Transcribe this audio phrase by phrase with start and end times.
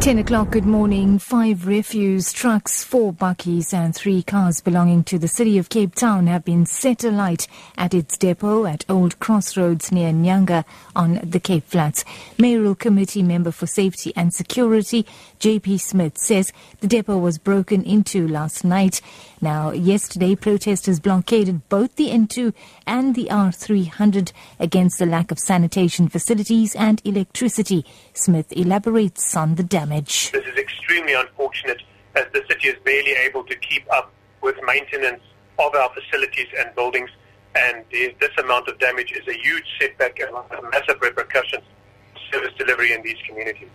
[0.00, 1.18] 10 o'clock, good morning.
[1.18, 6.26] Five refuse trucks, four bakkies and three cars belonging to the city of Cape Town
[6.26, 10.64] have been set alight at its depot at Old Crossroads near Nyanga
[10.96, 12.06] on the Cape Flats.
[12.38, 15.04] Mayoral Committee member for Safety and Security,
[15.38, 19.02] JP Smith, says the depot was broken into last night.
[19.42, 22.54] Now, yesterday, protesters blockaded both the N2
[22.86, 27.84] and the R300 against the lack of sanitation facilities and electricity.
[28.14, 30.30] Smith elaborates on the damage damage.
[30.30, 31.82] This is extremely unfortunate
[32.14, 34.12] as the city is barely able to keep up
[34.42, 35.22] with maintenance
[35.58, 37.10] of our facilities and buildings
[37.56, 41.64] and this amount of damage is a huge setback and a massive repercussions
[42.14, 43.68] to service delivery in these communities.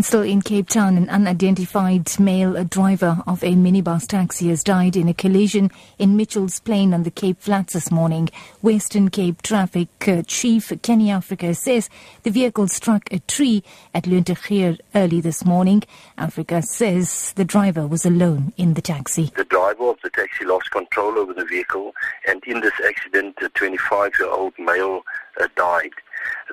[0.00, 5.08] Still in Cape Town, an unidentified male driver of a minibus taxi has died in
[5.08, 8.28] a collision in Mitchell's Plain on the Cape Flats this morning.
[8.60, 11.88] Western Cape Traffic uh, Chief Kenny Africa says
[12.24, 13.62] the vehicle struck a tree
[13.94, 15.84] at Lentegeur early this morning.
[16.18, 19.30] Africa says the driver was alone in the taxi.
[19.36, 21.94] The driver of the taxi lost control over the vehicle
[22.26, 25.02] and in this accident a 25-year-old male
[25.40, 25.92] uh, died.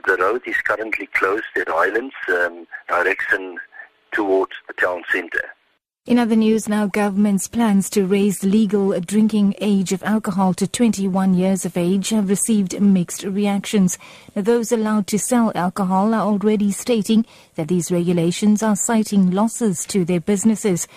[0.06, 3.60] The road is currently closed at Islands, um, direction
[4.12, 5.50] towards the town centre.
[6.08, 10.66] In other news now, government's plans to raise the legal drinking age of alcohol to
[10.66, 14.00] 21 years of age have received mixed reactions.
[14.36, 19.86] Now, those allowed to sell alcohol are already stating that these regulations are citing losses
[19.86, 20.88] to their businesses.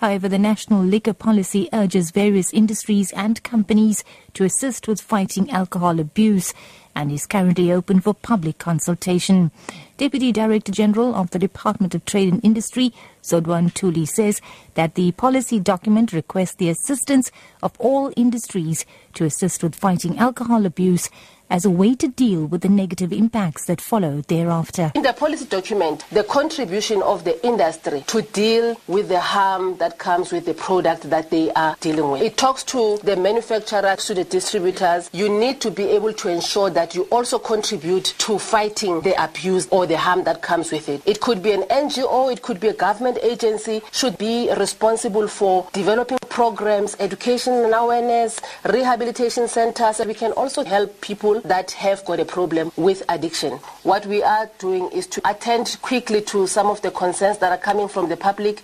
[0.00, 6.00] However, the national liquor policy urges various industries and companies to assist with fighting alcohol
[6.00, 6.54] abuse
[6.96, 9.50] and is currently open for public consultation.
[9.98, 14.40] Deputy Director General of the Department of Trade and Industry, Zodwa Ntuli, says
[14.72, 17.30] that the policy document requests the assistance
[17.62, 21.10] of all industries to assist with fighting alcohol abuse
[21.50, 24.92] as a way to deal with the negative impacts that follow thereafter.
[24.94, 29.98] In the policy document, the contribution of the industry to deal with the harm that
[29.98, 32.22] comes with the product that they are dealing with.
[32.22, 35.10] It talks to the manufacturers, to the distributors.
[35.12, 39.66] You need to be able to ensure that you also contribute to fighting the abuse
[39.70, 41.02] or the harm that comes with it.
[41.04, 45.68] It could be an NGO, it could be a government agency, should be responsible for
[45.72, 50.00] developing programs, education and awareness, rehabilitation centers.
[50.06, 53.58] We can also help people that have got a problem with addiction.
[53.82, 57.58] What we are doing is to attend quickly to some of the concerns that are
[57.58, 58.62] coming from the public.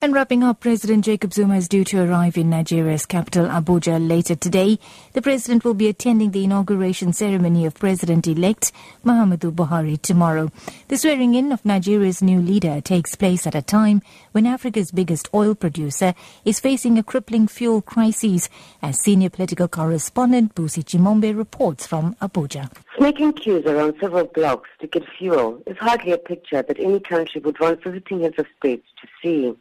[0.00, 4.36] And wrapping up, President Jacob Zuma is due to arrive in Nigeria's capital, Abuja, later
[4.36, 4.78] today.
[5.12, 8.70] The president will be attending the inauguration ceremony of President-elect
[9.04, 10.52] Muhammadu Buhari tomorrow.
[10.86, 15.56] The swearing-in of Nigeria's new leader takes place at a time when Africa's biggest oil
[15.56, 18.48] producer is facing a crippling fuel crisis,
[18.80, 22.70] as senior political correspondent Busi Chimombe reports from Abuja.
[23.00, 27.40] Making queues around several blocks to get fuel is hardly a picture that any country
[27.40, 29.56] would want visiting heads of state to see.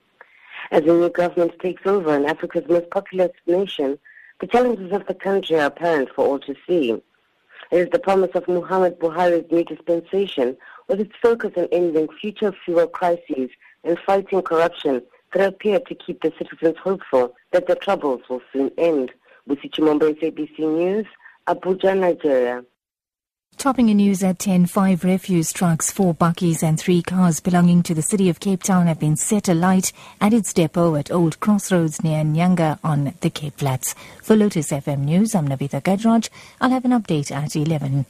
[0.69, 3.97] As the new government takes over in Africa's most populous nation,
[4.41, 6.91] the challenges of the country are apparent for all to see.
[7.71, 10.57] It is the promise of Muhammad Buhari's new dispensation,
[10.87, 13.49] with its focus on ending future fuel crises
[13.83, 15.01] and fighting corruption,
[15.33, 19.11] that appear to keep the citizens hopeful that the troubles will soon end.
[19.47, 21.05] Busi Chimombe, ABC News,
[21.47, 22.63] Abuja, Nigeria.
[23.55, 27.95] Topping in news at 10, five refuse trucks, four bakkies and three cars belonging to
[27.95, 29.91] the city of Cape Town have been set alight
[30.21, 33.95] at its depot at Old Crossroads near Nyanga on the Cape Flats.
[34.21, 36.29] For Lotus FM News, I'm Navita Gajraj.
[36.61, 38.05] I'll have an update at 11.